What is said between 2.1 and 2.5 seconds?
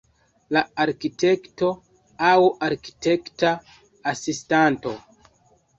aŭ